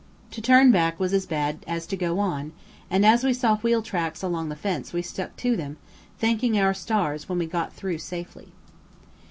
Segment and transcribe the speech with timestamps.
[0.31, 2.53] To turn back was as bad as to go on,
[2.89, 5.77] and as we saw wheel tracks along the fence we stuck to them,
[6.17, 8.51] thanking our stars when we got through safely.